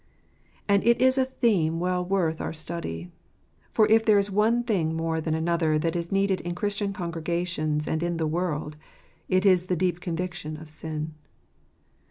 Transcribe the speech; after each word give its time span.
And 0.67 0.83
it 0.83 0.99
is 0.99 1.19
a 1.19 1.25
theme 1.25 1.79
well 1.79 2.03
worth 2.03 2.41
our 2.41 2.53
study; 2.53 3.11
for 3.71 3.85
if 3.87 4.03
there 4.03 4.17
is 4.17 4.31
one 4.31 4.63
thing 4.63 4.95
more 4.95 5.21
than 5.21 5.35
another 5.35 5.77
that 5.77 5.95
is 5.95 6.11
needed 6.11 6.41
in 6.41 6.55
Christian 6.55 6.91
congregations 6.91 7.87
and 7.87 8.01
in 8.01 8.17
the 8.17 8.25
world, 8.25 8.77
it 9.29 9.45
is 9.45 9.67
the 9.67 9.75
deep 9.75 9.99
conviction 9.99 10.57
of 10.57 10.71
sin. 10.71 11.13